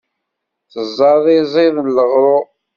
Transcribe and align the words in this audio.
Teẓẓad 0.71 1.25
iẓid 1.37 1.73
n 1.85 1.87
leɣrur. 1.97 2.45